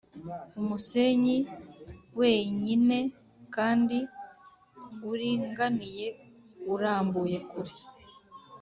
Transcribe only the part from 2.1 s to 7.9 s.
wenyine kandi uringaniye urambuye kure.